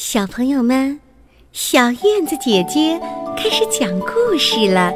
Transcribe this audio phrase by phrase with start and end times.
[0.00, 1.00] 小朋友们，
[1.50, 3.00] 小燕子姐姐
[3.36, 4.92] 开始讲故事了，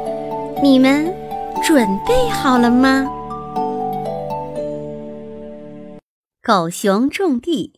[0.63, 1.13] 你们
[1.61, 3.05] 准备好了吗？
[6.41, 7.73] 狗熊种地。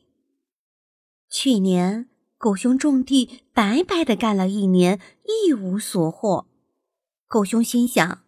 [1.28, 2.08] 去年，
[2.38, 6.46] 狗熊种地白白的干了一年，一无所获。
[7.28, 8.20] 狗熊心想：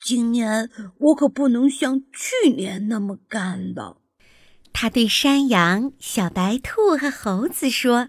[0.00, 3.97] 今年我可不能像去年那么干了。
[4.72, 8.08] 他对山羊、小白兔和猴子说：“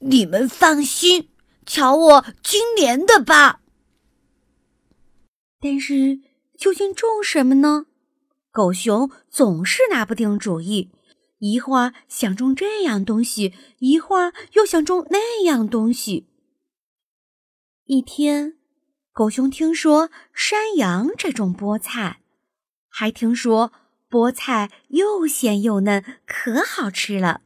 [0.00, 1.28] 你们放心，
[1.64, 3.60] 瞧我今年的吧。”
[5.60, 6.20] 但是
[6.56, 7.86] 究竟种什么呢？
[8.50, 10.90] 狗熊总是拿不定主意，
[11.38, 16.26] 一会儿想种这样东西，一会儿又想种那样东西。
[17.84, 18.56] 一天，
[19.12, 22.20] 狗熊听说山羊在种菠菜，
[22.88, 23.72] 还听说。
[24.10, 27.42] 菠菜又鲜又嫩，可好吃了。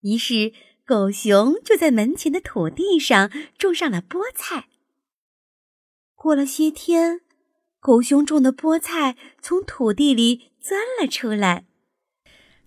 [0.00, 0.52] 于是，
[0.84, 4.66] 狗熊就在门前的土地上种上了菠菜。
[6.14, 7.20] 过了些天，
[7.80, 11.64] 狗熊种的菠菜从土地里钻了出来。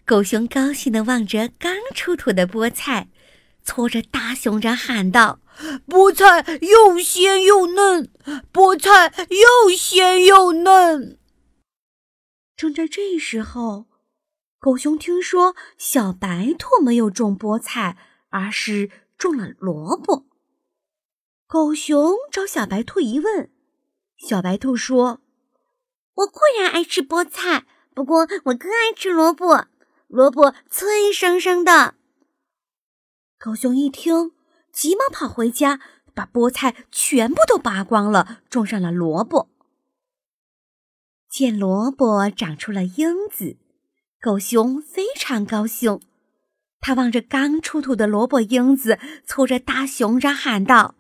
[0.05, 3.09] 狗熊高兴地望着刚出土的菠菜，
[3.63, 5.41] 搓着大熊掌喊道
[5.89, 8.09] ：“菠菜又鲜又嫩，
[8.53, 11.19] 菠菜又鲜又嫩。”
[12.57, 13.85] 正在这时候，
[14.57, 17.95] 狗熊听说小白兔没有种菠菜，
[18.29, 20.25] 而是种了萝卜。
[21.45, 23.51] 狗熊找小白兔一问，
[24.17, 25.21] 小白兔说
[26.15, 29.67] ：“我固然爱吃菠菜，不过我更爱吃萝卜。
[30.07, 31.93] 萝卜脆生生的。”
[33.37, 34.31] 狗熊一听，
[34.73, 35.79] 急忙跑回家，
[36.15, 39.47] 把菠菜全部都拔光了，种上了萝卜。
[41.37, 43.57] 见萝卜长出了缨子，
[44.19, 45.99] 狗熊非常高兴。
[46.79, 50.95] 他望着刚出土的萝卜缨子，凑着大熊掌喊道：“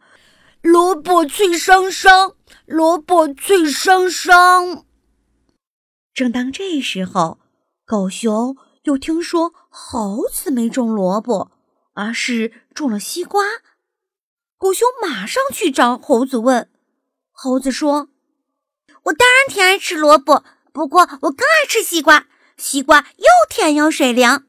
[0.61, 2.35] 萝卜脆生生，
[2.67, 4.85] 萝卜脆生生。”
[6.13, 7.39] 正当这时候，
[7.83, 11.49] 狗熊又听说猴子没种萝卜，
[11.93, 13.43] 而是种了西瓜。
[14.59, 16.69] 狗熊马上去找猴子问，
[17.31, 18.09] 猴子说。
[19.07, 22.27] 我当然挺爱吃萝卜，不过我更爱吃西瓜。
[22.57, 24.45] 西瓜又甜又水灵。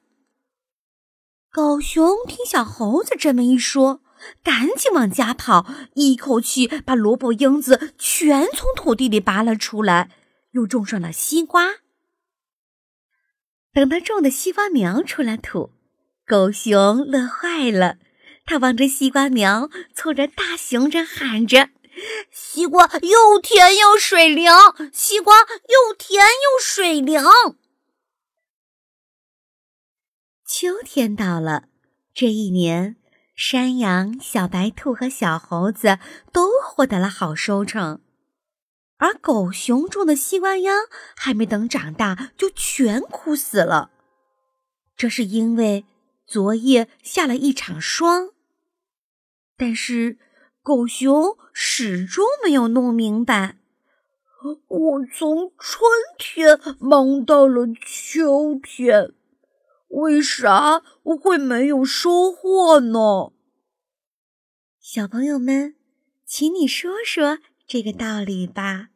[1.52, 4.00] 狗熊听小猴子这么一说，
[4.42, 10.10] 赶紧往家跑，一口气把萝卜缨子全从土地里拔了出来，
[10.52, 11.76] 又种上了西瓜。
[13.72, 15.70] 等他种的西瓜苗出了土，
[16.26, 17.98] 狗熊乐坏了，
[18.46, 21.68] 他望着西瓜苗，凑着大熊着喊着。
[22.30, 24.50] 西瓜又甜又水灵，
[24.92, 27.22] 西瓜又甜又水灵。
[30.46, 31.68] 秋天到了，
[32.14, 32.96] 这一年，
[33.34, 35.98] 山羊、小白兔和小猴子
[36.32, 38.00] 都获得了好收成，
[38.96, 40.74] 而狗熊种的西瓜秧
[41.16, 43.90] 还没等长大，就全枯死了。
[44.96, 45.84] 这是因为
[46.26, 48.30] 昨夜下了一场霜。
[49.56, 50.18] 但是。
[50.62, 53.56] 狗熊始终没有弄明白，
[54.66, 55.82] 我从春
[56.18, 59.12] 天忙到了秋天，
[59.88, 63.32] 为啥我会没有收获呢？
[64.78, 65.74] 小朋友们，
[66.24, 68.90] 请你说说这个道理吧。